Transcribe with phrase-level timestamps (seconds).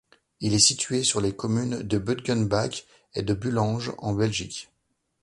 [0.39, 4.71] Il est situé sur les communes de Butgenbach et de Bullange en Belgique.